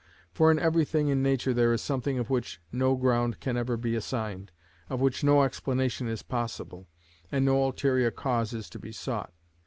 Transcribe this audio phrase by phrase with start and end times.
[0.33, 3.95] For in everything in nature there is something of which no ground can ever be
[3.95, 4.51] assigned,
[4.89, 6.87] of which no explanation is possible,
[7.31, 9.31] and no ulterior cause is to be sought.